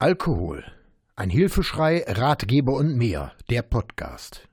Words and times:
Alkohol. 0.00 0.64
Ein 1.16 1.28
Hilfeschrei, 1.28 2.04
Ratgeber 2.06 2.74
und 2.74 2.96
mehr. 2.96 3.32
Der 3.50 3.62
Podcast. 3.62 4.48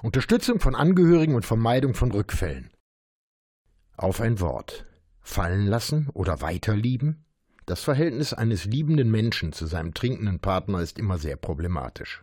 Unterstützung 0.00 0.60
von 0.60 0.76
Angehörigen 0.76 1.34
und 1.34 1.44
Vermeidung 1.44 1.92
von 1.94 2.12
Rückfällen. 2.12 2.70
Auf 3.96 4.20
ein 4.20 4.38
Wort. 4.38 4.84
Fallen 5.20 5.66
lassen 5.66 6.08
oder 6.14 6.40
weiterlieben? 6.40 7.24
Das 7.64 7.82
Verhältnis 7.82 8.32
eines 8.32 8.64
liebenden 8.64 9.10
Menschen 9.10 9.52
zu 9.52 9.66
seinem 9.66 9.92
trinkenden 9.92 10.38
Partner 10.38 10.78
ist 10.78 11.00
immer 11.00 11.18
sehr 11.18 11.34
problematisch. 11.34 12.22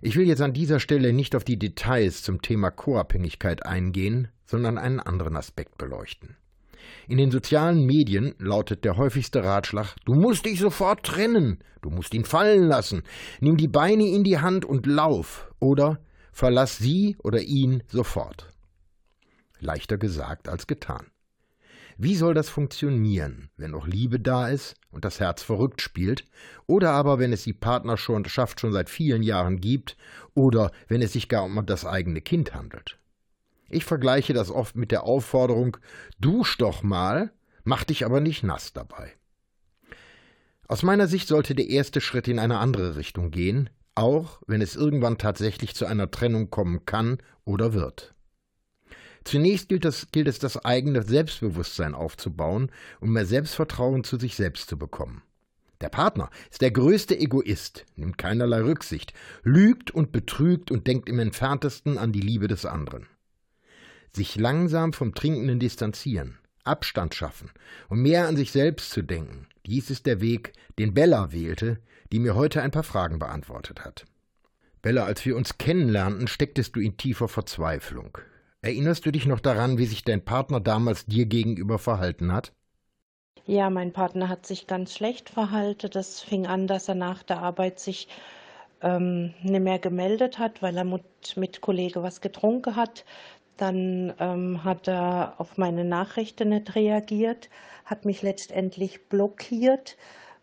Ich 0.00 0.16
will 0.16 0.26
jetzt 0.26 0.42
an 0.42 0.54
dieser 0.54 0.80
Stelle 0.80 1.12
nicht 1.12 1.36
auf 1.36 1.44
die 1.44 1.60
Details 1.60 2.24
zum 2.24 2.42
Thema 2.42 2.72
Co-Abhängigkeit 2.72 3.64
eingehen, 3.64 4.26
sondern 4.46 4.78
einen 4.78 4.98
anderen 4.98 5.36
Aspekt 5.36 5.78
beleuchten. 5.78 6.36
In 7.08 7.18
den 7.18 7.30
sozialen 7.30 7.84
Medien 7.84 8.34
lautet 8.38 8.84
der 8.84 8.96
häufigste 8.96 9.44
Ratschlag 9.44 9.96
Du 10.04 10.14
musst 10.14 10.46
dich 10.46 10.60
sofort 10.60 11.04
trennen, 11.04 11.58
du 11.80 11.90
musst 11.90 12.14
ihn 12.14 12.24
fallen 12.24 12.64
lassen, 12.64 13.02
nimm 13.40 13.56
die 13.56 13.68
Beine 13.68 14.08
in 14.08 14.24
die 14.24 14.38
Hand 14.38 14.64
und 14.64 14.86
lauf 14.86 15.50
oder 15.60 16.00
verlass 16.32 16.78
sie 16.78 17.16
oder 17.22 17.40
ihn 17.40 17.82
sofort. 17.88 18.48
Leichter 19.60 19.98
gesagt 19.98 20.48
als 20.48 20.66
getan. 20.66 21.06
Wie 21.98 22.16
soll 22.16 22.34
das 22.34 22.48
funktionieren, 22.48 23.50
wenn 23.56 23.70
noch 23.70 23.86
Liebe 23.86 24.18
da 24.18 24.48
ist 24.48 24.74
und 24.90 25.04
das 25.04 25.20
Herz 25.20 25.42
verrückt 25.42 25.80
spielt, 25.80 26.24
oder 26.66 26.92
aber 26.92 27.18
wenn 27.18 27.32
es 27.32 27.44
die 27.44 27.52
Partnerschaft 27.52 28.60
schon 28.60 28.72
seit 28.72 28.90
vielen 28.90 29.22
Jahren 29.22 29.60
gibt, 29.60 29.96
oder 30.34 30.72
wenn 30.88 31.02
es 31.02 31.12
sich 31.12 31.28
gar 31.28 31.44
um 31.44 31.64
das 31.66 31.84
eigene 31.84 32.20
Kind 32.20 32.54
handelt? 32.54 32.98
Ich 33.72 33.86
vergleiche 33.86 34.34
das 34.34 34.50
oft 34.50 34.76
mit 34.76 34.90
der 34.90 35.04
Aufforderung, 35.04 35.78
dusch 36.20 36.58
doch 36.58 36.82
mal, 36.82 37.32
mach 37.64 37.84
dich 37.84 38.04
aber 38.04 38.20
nicht 38.20 38.42
nass 38.42 38.74
dabei. 38.74 39.10
Aus 40.68 40.82
meiner 40.82 41.08
Sicht 41.08 41.26
sollte 41.26 41.54
der 41.54 41.70
erste 41.70 42.02
Schritt 42.02 42.28
in 42.28 42.38
eine 42.38 42.58
andere 42.58 42.96
Richtung 42.96 43.30
gehen, 43.30 43.70
auch 43.94 44.42
wenn 44.46 44.60
es 44.60 44.76
irgendwann 44.76 45.16
tatsächlich 45.16 45.74
zu 45.74 45.86
einer 45.86 46.10
Trennung 46.10 46.50
kommen 46.50 46.84
kann 46.84 47.16
oder 47.46 47.72
wird. 47.72 48.14
Zunächst 49.24 49.70
gilt, 49.70 49.86
das, 49.86 50.08
gilt 50.12 50.28
es, 50.28 50.38
das 50.38 50.62
eigene 50.62 51.02
Selbstbewusstsein 51.02 51.94
aufzubauen 51.94 52.70
um 53.00 53.14
mehr 53.14 53.24
Selbstvertrauen 53.24 54.04
zu 54.04 54.18
sich 54.18 54.36
selbst 54.36 54.68
zu 54.68 54.76
bekommen. 54.76 55.22
Der 55.80 55.88
Partner 55.88 56.28
ist 56.50 56.60
der 56.60 56.72
größte 56.72 57.18
Egoist, 57.18 57.86
nimmt 57.96 58.18
keinerlei 58.18 58.60
Rücksicht, 58.60 59.14
lügt 59.42 59.90
und 59.90 60.12
betrügt 60.12 60.70
und 60.70 60.86
denkt 60.86 61.08
im 61.08 61.18
entferntesten 61.18 61.96
an 61.96 62.12
die 62.12 62.20
Liebe 62.20 62.48
des 62.48 62.66
anderen 62.66 63.06
sich 64.14 64.36
langsam 64.36 64.92
vom 64.92 65.14
Trinkenden 65.14 65.58
distanzieren, 65.58 66.38
Abstand 66.64 67.14
schaffen 67.14 67.50
und 67.88 68.02
mehr 68.02 68.28
an 68.28 68.36
sich 68.36 68.52
selbst 68.52 68.90
zu 68.90 69.02
denken. 69.02 69.46
Dies 69.66 69.90
ist 69.90 70.06
der 70.06 70.20
Weg, 70.20 70.52
den 70.78 70.94
Bella 70.94 71.32
wählte, 71.32 71.78
die 72.12 72.18
mir 72.18 72.34
heute 72.34 72.62
ein 72.62 72.70
paar 72.70 72.82
Fragen 72.82 73.18
beantwortet 73.18 73.84
hat. 73.84 74.04
Bella, 74.82 75.04
als 75.04 75.24
wir 75.24 75.36
uns 75.36 75.58
kennenlernten, 75.58 76.26
stecktest 76.26 76.74
du 76.76 76.80
in 76.80 76.96
tiefer 76.96 77.28
Verzweiflung. 77.28 78.18
Erinnerst 78.60 79.06
du 79.06 79.10
dich 79.10 79.26
noch 79.26 79.40
daran, 79.40 79.78
wie 79.78 79.86
sich 79.86 80.04
dein 80.04 80.24
Partner 80.24 80.60
damals 80.60 81.06
dir 81.06 81.26
gegenüber 81.26 81.78
verhalten 81.78 82.32
hat? 82.32 82.52
Ja, 83.44 83.70
mein 83.70 83.92
Partner 83.92 84.28
hat 84.28 84.46
sich 84.46 84.66
ganz 84.66 84.94
schlecht 84.94 85.30
verhalten. 85.30 85.90
Das 85.90 86.20
fing 86.20 86.46
an, 86.46 86.66
dass 86.66 86.88
er 86.88 86.94
nach 86.94 87.22
der 87.22 87.40
Arbeit 87.40 87.80
sich 87.80 88.08
ähm, 88.82 89.34
nicht 89.42 89.62
mehr 89.62 89.78
gemeldet 89.78 90.38
hat, 90.38 90.62
weil 90.62 90.76
er 90.76 90.84
mit, 90.84 91.04
mit 91.36 91.60
Kollege 91.60 92.02
was 92.02 92.20
getrunken 92.20 92.76
hat. 92.76 93.04
Dann 93.62 94.12
ähm, 94.18 94.64
hat 94.64 94.88
er 94.88 95.34
auf 95.38 95.56
meine 95.56 95.84
Nachrichten 95.84 96.48
nicht 96.48 96.74
reagiert, 96.74 97.48
hat 97.84 98.04
mich 98.04 98.20
letztendlich 98.20 99.08
blockiert, 99.08 99.96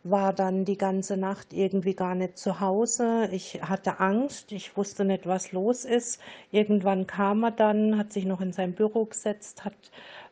war 0.04 0.32
dann 0.32 0.64
die 0.64 0.78
ganze 0.78 1.18
Nacht 1.18 1.52
irgendwie 1.52 1.96
gar 1.96 2.16
nicht 2.16 2.38
zu 2.38 2.62
Hause. 2.62 3.28
Ich 3.34 3.62
hatte 3.62 4.00
Angst, 4.00 4.54
ich 4.54 4.78
wusste 4.78 5.04
nicht, 5.04 5.28
was 5.28 5.52
los 5.52 5.84
ist. 5.84 6.22
Irgendwann 6.52 7.08
kam 7.08 7.44
er 7.44 7.52
dann, 7.52 7.98
hat 7.98 8.14
sich 8.14 8.24
noch 8.24 8.40
in 8.40 8.54
sein 8.54 8.72
Büro 8.72 9.04
gesetzt, 9.04 9.66
hat 9.66 9.74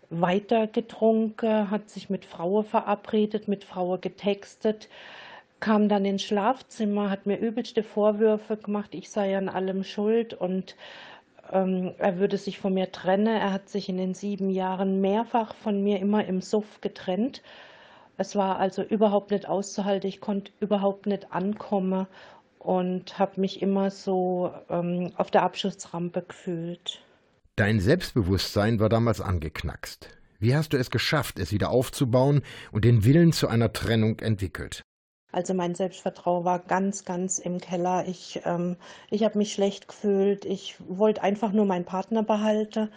weiter 0.09 0.67
getrunken, 0.67 1.69
hat 1.69 1.89
sich 1.89 2.09
mit 2.09 2.23
Frauen 2.23 2.63
verabredet, 2.63 3.49
mit 3.49 3.65
Frauen 3.65 3.99
getextet, 3.99 4.87
kam 5.59 5.89
dann 5.89 6.05
ins 6.05 6.23
Schlafzimmer, 6.23 7.09
hat 7.09 7.25
mir 7.25 7.35
übelste 7.37 7.83
Vorwürfe 7.83 8.55
gemacht, 8.55 8.95
ich 8.95 9.09
sei 9.09 9.37
an 9.37 9.49
allem 9.49 9.83
schuld 9.83 10.33
und 10.33 10.77
ähm, 11.51 11.93
er 11.97 12.17
würde 12.17 12.37
sich 12.37 12.59
von 12.59 12.73
mir 12.73 12.91
trennen. 12.91 13.27
Er 13.27 13.51
hat 13.51 13.69
sich 13.69 13.89
in 13.89 13.97
den 13.97 14.13
sieben 14.13 14.49
Jahren 14.49 15.01
mehrfach 15.01 15.55
von 15.55 15.83
mir 15.83 15.99
immer 15.99 16.25
im 16.25 16.41
Suff 16.41 16.81
getrennt. 16.81 17.41
Es 18.17 18.35
war 18.35 18.57
also 18.57 18.81
überhaupt 18.81 19.31
nicht 19.31 19.47
auszuhalten. 19.47 20.07
Ich 20.07 20.21
konnte 20.21 20.51
überhaupt 20.59 21.05
nicht 21.05 21.31
ankommen 21.31 22.07
und 22.59 23.19
habe 23.19 23.39
mich 23.39 23.61
immer 23.61 23.91
so 23.91 24.51
ähm, 24.69 25.11
auf 25.15 25.31
der 25.31 25.43
Abschussrampe 25.43 26.23
gefühlt. 26.27 27.01
Dein 27.55 27.79
Selbstbewusstsein 27.79 28.79
war 28.79 28.89
damals 28.89 29.21
angeknackst. 29.21 30.09
Wie 30.39 30.55
hast 30.55 30.73
du 30.73 30.77
es 30.77 30.91
geschafft, 30.91 31.39
es 31.39 31.51
wieder 31.51 31.69
aufzubauen 31.69 32.41
und 32.71 32.85
den 32.85 33.03
Willen 33.03 33.31
zu 33.31 33.47
einer 33.47 33.73
Trennung 33.73 34.19
entwickelt? 34.19 34.83
Also 35.31 35.53
mein 35.53 35.75
Selbstvertrauen 35.75 36.45
war 36.45 36.59
ganz, 36.59 37.03
ganz 37.05 37.37
im 37.39 37.59
Keller. 37.59 38.07
Ich, 38.07 38.41
ähm, 38.45 38.77
ich 39.09 39.23
habe 39.23 39.37
mich 39.37 39.53
schlecht 39.53 39.87
gefühlt. 39.87 40.45
Ich 40.45 40.75
wollte 40.87 41.21
einfach 41.21 41.51
nur 41.51 41.65
meinen 41.65 41.85
Partner 41.85 42.23
behalten. 42.23 42.89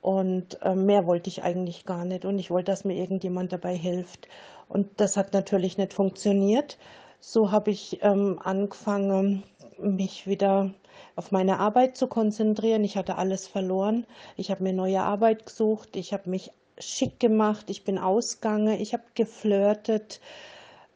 Und 0.00 0.60
äh, 0.62 0.74
mehr 0.74 1.06
wollte 1.06 1.28
ich 1.28 1.42
eigentlich 1.42 1.84
gar 1.84 2.04
nicht. 2.04 2.24
Und 2.24 2.38
ich 2.38 2.50
wollte, 2.50 2.72
dass 2.72 2.84
mir 2.84 2.94
irgendjemand 2.94 3.52
dabei 3.52 3.76
hilft. 3.76 4.28
Und 4.68 4.88
das 5.00 5.16
hat 5.16 5.34
natürlich 5.34 5.76
nicht 5.76 5.92
funktioniert. 5.92 6.78
So 7.20 7.50
habe 7.50 7.70
ich 7.70 7.98
ähm, 8.02 8.38
angefangen, 8.42 9.42
mich 9.78 10.26
wieder 10.26 10.72
auf 11.16 11.32
meine 11.32 11.58
Arbeit 11.58 11.96
zu 11.96 12.06
konzentrieren. 12.06 12.84
Ich 12.84 12.96
hatte 12.96 13.16
alles 13.16 13.46
verloren. 13.46 14.06
Ich 14.36 14.50
habe 14.50 14.62
mir 14.62 14.72
neue 14.72 15.02
Arbeit 15.02 15.44
gesucht. 15.44 15.96
Ich 15.96 16.14
habe 16.14 16.30
mich 16.30 16.50
schick 16.78 17.20
gemacht. 17.20 17.68
Ich 17.68 17.84
bin 17.84 17.98
ausgegangen. 17.98 18.80
Ich 18.80 18.94
habe 18.94 19.04
geflirtet. 19.14 20.20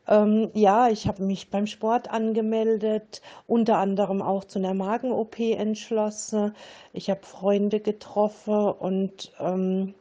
Ähm, 0.06 0.50
ja, 0.54 0.88
ich 0.88 1.06
habe 1.08 1.22
mich 1.22 1.50
beim 1.50 1.66
Sport 1.66 2.10
angemeldet, 2.10 3.22
unter 3.46 3.78
anderem 3.78 4.20
auch 4.20 4.44
zu 4.44 4.58
einer 4.58 4.74
Magen-OP 4.74 5.38
entschlossen. 5.38 6.54
Ich 6.92 7.10
habe 7.10 7.24
Freunde 7.24 7.80
getroffen 7.80 8.54
und 8.54 9.32
ähm, 9.40 9.94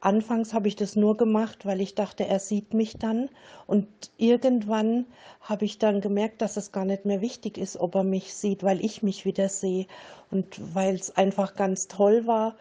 anfangs 0.00 0.52
habe 0.54 0.68
ich 0.68 0.76
das 0.76 0.96
nur 0.96 1.16
gemacht, 1.16 1.66
weil 1.66 1.80
ich 1.80 1.94
dachte, 1.94 2.26
er 2.26 2.40
sieht 2.40 2.74
mich 2.74 2.98
dann. 2.98 3.30
Und 3.66 3.88
irgendwann 4.18 5.06
habe 5.40 5.64
ich 5.64 5.78
dann 5.78 6.00
gemerkt, 6.00 6.42
dass 6.42 6.56
es 6.56 6.72
gar 6.72 6.84
nicht 6.84 7.04
mehr 7.04 7.20
wichtig 7.20 7.56
ist, 7.56 7.78
ob 7.78 7.94
er 7.94 8.04
mich 8.04 8.34
sieht, 8.34 8.62
weil 8.64 8.84
ich 8.84 9.02
mich 9.02 9.24
wieder 9.24 9.48
sehe. 9.48 9.86
Und 10.30 10.74
weil 10.74 10.96
es 10.96 11.16
einfach 11.16 11.54
ganz 11.54 11.86
toll 11.88 12.26
war, 12.26 12.56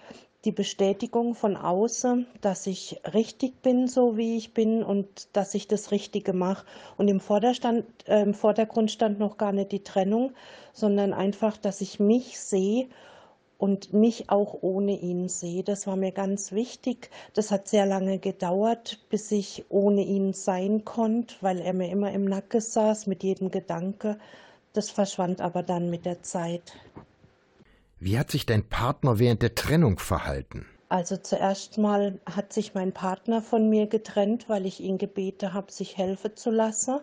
die 0.46 0.52
Bestätigung 0.52 1.36
von 1.36 1.56
außen, 1.56 2.28
dass 2.42 2.68
ich 2.68 3.00
richtig 3.14 3.62
bin, 3.62 3.88
so 3.88 4.18
wie 4.18 4.36
ich 4.36 4.54
bin 4.54 4.84
und 4.84 5.30
dass 5.34 5.54
ich 5.54 5.68
das 5.68 5.92
Richtige 5.92 6.34
mache. 6.34 6.66
Und 6.98 7.08
im, 7.08 7.22
Vorderstand, 7.22 7.86
äh, 8.08 8.22
im 8.22 8.34
Vordergrund 8.34 8.92
stand 8.92 9.20
noch 9.20 9.38
gar 9.38 9.54
nicht 9.54 9.72
die 9.72 9.84
Trennung, 9.84 10.34
sondern 10.74 11.14
einfach, 11.14 11.56
dass 11.56 11.80
ich 11.80 12.00
mich 12.00 12.40
sehe 12.40 12.88
und 13.58 13.94
mich 13.94 14.30
auch 14.30 14.58
ohne 14.62 15.00
ihn 15.00 15.30
sehe. 15.30 15.64
Das 15.64 15.88
war 15.88 15.96
mir 15.96 16.12
ganz 16.12 16.52
wichtig. 16.52 17.10
Das 17.34 17.50
hat 17.50 17.70
sehr 17.70 17.86
lange 17.86 18.20
gedauert, 18.20 19.00
bis 19.10 19.32
ich 19.32 19.64
ohne 19.70 20.04
ihn 20.04 20.34
sein 20.34 20.84
konnte, 20.84 21.36
weil 21.40 21.60
er 21.60 21.72
mir 21.72 21.90
immer 21.90 22.12
im 22.12 22.26
Nacken 22.26 22.60
saß 22.60 23.08
mit 23.08 23.24
jedem 23.24 23.50
Gedanke. 23.50 24.18
Das 24.74 24.90
verschwand 24.90 25.40
aber 25.40 25.64
dann 25.64 25.90
mit 25.90 26.06
der 26.06 26.22
Zeit. 26.24 26.74
Wie 28.04 28.20
hat 28.20 28.30
sich 28.30 28.46
dein 28.46 28.68
Partner 28.68 29.18
während 29.18 29.42
der 29.44 29.56
Trennung 29.56 29.98
verhalten? 29.98 30.66
Also 30.90 31.16
zuerst 31.16 31.78
mal 31.78 32.20
hat 32.30 32.52
sich 32.52 32.74
mein 32.74 32.92
Partner 32.92 33.42
von 33.42 33.70
mir 33.70 33.88
getrennt, 33.88 34.50
weil 34.50 34.66
ich 34.66 34.82
ihn 34.82 34.98
gebeten 34.98 35.54
habe, 35.54 35.72
sich 35.72 35.98
helfen 35.98 36.36
zu 36.36 36.52
lassen. 36.52 37.00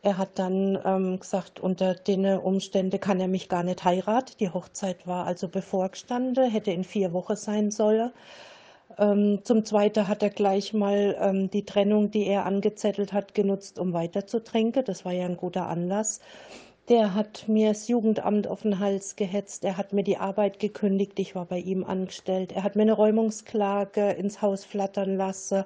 Er 0.00 0.16
hat 0.16 0.38
dann 0.38 0.78
ähm, 0.84 1.18
gesagt, 1.18 1.58
unter 1.58 1.96
den 1.96 2.24
Umständen 2.24 3.00
kann 3.00 3.18
er 3.18 3.26
mich 3.26 3.48
gar 3.48 3.64
nicht 3.64 3.82
heiraten. 3.82 4.36
Die 4.38 4.50
Hochzeit 4.50 5.08
war 5.08 5.26
also 5.26 5.48
bevorgestanden, 5.48 6.48
hätte 6.48 6.70
in 6.70 6.84
vier 6.84 7.12
Wochen 7.12 7.34
sein 7.34 7.72
sollen. 7.72 8.12
Ähm, 8.96 9.40
zum 9.42 9.64
Zweiten 9.64 10.06
hat 10.06 10.22
er 10.22 10.30
gleich 10.30 10.72
mal 10.72 11.16
ähm, 11.20 11.50
die 11.50 11.64
Trennung, 11.64 12.12
die 12.12 12.26
er 12.26 12.46
angezettelt 12.46 13.12
hat, 13.12 13.34
genutzt, 13.34 13.80
um 13.80 13.92
weiterzutrinken. 13.92 14.84
Das 14.84 15.04
war 15.04 15.12
ja 15.12 15.24
ein 15.24 15.36
guter 15.36 15.66
Anlass. 15.66 16.20
Der 16.88 17.14
hat 17.14 17.48
mir 17.48 17.68
das 17.68 17.86
Jugendamt 17.88 18.46
auf 18.46 18.62
den 18.62 18.78
Hals 18.78 19.14
gehetzt. 19.14 19.62
Er 19.62 19.76
hat 19.76 19.92
mir 19.92 20.02
die 20.02 20.16
Arbeit 20.16 20.58
gekündigt. 20.58 21.18
Ich 21.18 21.34
war 21.34 21.44
bei 21.44 21.58
ihm 21.58 21.84
angestellt. 21.84 22.52
Er 22.52 22.62
hat 22.62 22.76
mir 22.76 22.82
eine 22.82 22.94
Räumungsklage 22.94 24.12
ins 24.12 24.40
Haus 24.40 24.64
flattern 24.64 25.18
lassen. 25.18 25.64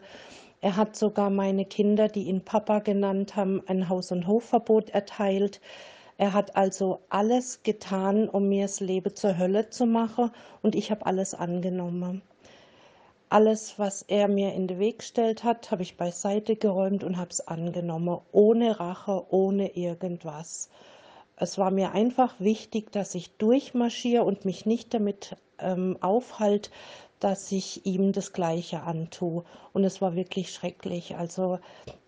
Er 0.61 0.77
hat 0.77 0.97
sogar 0.97 1.31
meine 1.31 1.65
Kinder, 1.65 2.09
die 2.09 2.25
ihn 2.25 2.45
Papa 2.45 2.81
genannt 2.81 3.37
haben, 3.37 3.63
ein 3.69 3.89
Haus- 3.89 4.11
und 4.11 4.27
Hofverbot 4.27 4.91
erteilt. 4.91 5.61
Er 6.19 6.33
hat 6.33 6.57
also 6.57 6.99
alles 7.09 7.63
getan, 7.63 8.29
um 8.29 8.49
mir 8.49 8.65
das 8.65 8.81
Leben 8.81 9.15
zur 9.15 9.39
Hölle 9.39 9.71
zu 9.71 9.87
machen, 9.87 10.33
und 10.61 10.75
ich 10.75 10.91
habe 10.91 11.07
alles 11.07 11.35
angenommen. 11.35 12.23
Alles, 13.29 13.79
was 13.79 14.03
er 14.03 14.27
mir 14.27 14.55
in 14.55 14.67
den 14.67 14.81
Weg 14.81 14.99
gestellt 14.99 15.45
hat, 15.45 15.71
habe 15.71 15.83
ich 15.83 15.97
beiseite 15.97 16.57
geräumt 16.57 17.05
und 17.05 17.17
habe 17.17 17.31
es 17.31 17.47
angenommen, 17.47 18.19
ohne 18.33 18.81
Rache, 18.81 19.25
ohne 19.31 19.77
irgendwas. 19.77 20.69
Es 21.43 21.59
war 21.59 21.73
mir 21.73 21.91
einfach 21.91 22.39
wichtig, 22.39 22.93
dass 22.93 23.17
ich 23.17 23.33
durchmarschiere 23.33 24.23
und 24.23 24.45
mich 24.45 24.65
nicht 24.65 24.95
damit 24.95 25.37
ähm, 25.59 25.99
aufhalte, 26.01 26.71
dass 27.19 27.51
ich 27.51 27.85
ihm 27.85 28.13
das 28.13 28.33
Gleiche 28.33 28.85
antue. 28.85 29.43
Und 29.73 29.83
es 29.83 30.01
war 30.01 30.15
wirklich 30.15 30.53
schrecklich. 30.53 31.17
Also 31.17 31.59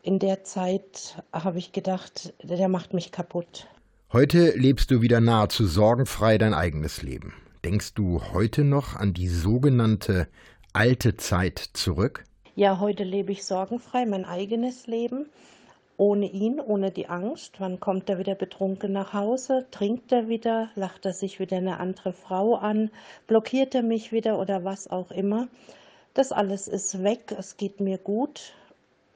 in 0.02 0.20
der 0.20 0.44
Zeit 0.44 1.20
habe 1.32 1.58
ich 1.58 1.72
gedacht, 1.72 2.32
der 2.44 2.68
macht 2.68 2.94
mich 2.94 3.10
kaputt. 3.10 3.66
Heute 4.12 4.56
lebst 4.56 4.92
du 4.92 5.02
wieder 5.02 5.20
nahezu 5.20 5.66
sorgenfrei 5.66 6.38
dein 6.38 6.54
eigenes 6.54 7.02
Leben. 7.02 7.34
Denkst 7.64 7.94
du 7.94 8.22
heute 8.32 8.62
noch 8.62 8.94
an 8.94 9.14
die 9.14 9.26
sogenannte 9.26 10.28
alte 10.72 11.16
Zeit 11.16 11.58
zurück? 11.72 12.22
Ja, 12.54 12.78
heute 12.78 13.02
lebe 13.02 13.32
ich 13.32 13.44
sorgenfrei 13.44 14.06
mein 14.06 14.26
eigenes 14.26 14.86
Leben. 14.86 15.26
Ohne 15.96 16.26
ihn, 16.26 16.60
ohne 16.60 16.90
die 16.90 17.08
Angst. 17.08 17.60
Wann 17.60 17.78
kommt 17.78 18.10
er 18.10 18.18
wieder 18.18 18.34
betrunken 18.34 18.92
nach 18.92 19.12
Hause? 19.12 19.66
Trinkt 19.70 20.10
er 20.10 20.28
wieder? 20.28 20.70
Lacht 20.74 21.06
er 21.06 21.12
sich 21.12 21.38
wieder 21.38 21.58
eine 21.58 21.78
andere 21.78 22.12
Frau 22.12 22.56
an? 22.56 22.90
Blockiert 23.26 23.74
er 23.74 23.82
mich 23.82 24.10
wieder 24.10 24.38
oder 24.40 24.64
was 24.64 24.90
auch 24.90 25.12
immer? 25.12 25.48
Das 26.12 26.32
alles 26.32 26.66
ist 26.66 27.02
weg. 27.02 27.34
Es 27.38 27.56
geht 27.56 27.80
mir 27.80 27.98
gut. 27.98 28.54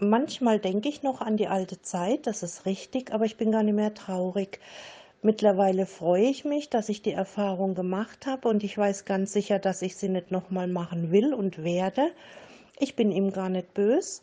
Manchmal 0.00 0.60
denke 0.60 0.88
ich 0.88 1.02
noch 1.02 1.20
an 1.20 1.36
die 1.36 1.48
alte 1.48 1.82
Zeit, 1.82 2.28
das 2.28 2.44
ist 2.44 2.66
richtig, 2.66 3.12
aber 3.12 3.24
ich 3.24 3.36
bin 3.36 3.50
gar 3.50 3.64
nicht 3.64 3.74
mehr 3.74 3.94
traurig. 3.94 4.60
Mittlerweile 5.22 5.86
freue 5.86 6.26
ich 6.26 6.44
mich, 6.44 6.70
dass 6.70 6.88
ich 6.88 7.02
die 7.02 7.10
Erfahrung 7.10 7.74
gemacht 7.74 8.24
habe 8.24 8.46
und 8.46 8.62
ich 8.62 8.78
weiß 8.78 9.04
ganz 9.06 9.32
sicher, 9.32 9.58
dass 9.58 9.82
ich 9.82 9.96
sie 9.96 10.08
nicht 10.08 10.30
nochmal 10.30 10.68
machen 10.68 11.10
will 11.10 11.34
und 11.34 11.64
werde. 11.64 12.12
Ich 12.78 12.94
bin 12.94 13.10
ihm 13.10 13.32
gar 13.32 13.48
nicht 13.48 13.74
böse. 13.74 14.22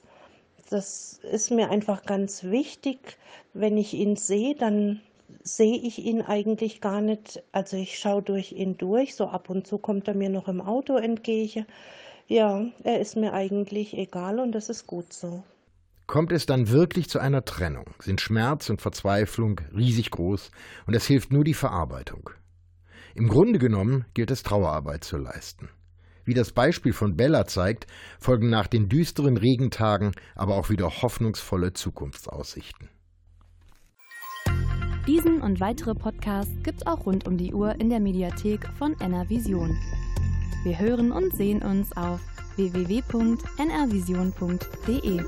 Das 0.69 1.19
ist 1.31 1.51
mir 1.51 1.69
einfach 1.69 2.03
ganz 2.03 2.43
wichtig. 2.43 3.17
Wenn 3.53 3.77
ich 3.77 3.93
ihn 3.93 4.15
sehe, 4.15 4.55
dann 4.55 5.01
sehe 5.43 5.77
ich 5.77 5.99
ihn 5.99 6.21
eigentlich 6.21 6.81
gar 6.81 7.01
nicht. 7.01 7.43
Also 7.51 7.77
ich 7.77 7.99
schaue 7.99 8.21
durch 8.21 8.51
ihn 8.51 8.77
durch. 8.77 9.15
So 9.15 9.27
ab 9.27 9.49
und 9.49 9.67
zu 9.67 9.77
kommt 9.77 10.07
er 10.07 10.15
mir 10.15 10.29
noch 10.29 10.47
im 10.47 10.61
Auto 10.61 10.97
entgegen. 10.97 11.65
Ja, 12.27 12.65
er 12.83 12.99
ist 12.99 13.15
mir 13.15 13.33
eigentlich 13.33 13.95
egal 13.95 14.39
und 14.39 14.53
das 14.53 14.69
ist 14.69 14.87
gut 14.87 15.13
so. 15.13 15.43
Kommt 16.07 16.31
es 16.31 16.45
dann 16.45 16.69
wirklich 16.69 17.09
zu 17.09 17.19
einer 17.19 17.45
Trennung, 17.45 17.85
sind 17.99 18.21
Schmerz 18.21 18.69
und 18.69 18.81
Verzweiflung 18.81 19.61
riesig 19.75 20.11
groß 20.11 20.51
und 20.85 20.93
es 20.93 21.05
hilft 21.05 21.31
nur 21.31 21.43
die 21.43 21.55
Verarbeitung. 21.55 22.29
Im 23.15 23.27
Grunde 23.27 23.59
genommen 23.59 24.05
gilt 24.13 24.29
es 24.29 24.43
Trauerarbeit 24.43 25.03
zu 25.03 25.17
leisten. 25.17 25.69
Wie 26.25 26.33
das 26.33 26.51
Beispiel 26.51 26.91
von 26.91 27.15
Bella 27.15 27.45
zeigt, 27.45 27.87
folgen 28.19 28.49
nach 28.49 28.67
den 28.67 28.89
düsteren 28.89 29.37
Regentagen 29.37 30.11
aber 30.35 30.55
auch 30.55 30.69
wieder 30.69 31.01
hoffnungsvolle 31.01 31.71
Zukunftsaussichten. 31.73 32.89
Diesen 35.07 35.41
und 35.41 35.59
weitere 35.59 35.93
Podcasts 35.93 36.51
gibt's 36.63 36.87
auch 36.87 37.05
rund 37.05 37.27
um 37.27 37.37
die 37.37 37.53
Uhr 37.53 37.79
in 37.79 37.91
der 37.91 37.99
Mediathek 37.99 38.67
von 38.75 38.99
NRVision. 38.99 39.77
Wir 40.63 40.79
hören 40.79 41.11
und 41.11 41.35
sehen 41.35 41.61
uns 41.61 41.95
auf 41.95 42.19
www.nrvision.de. 42.55 45.21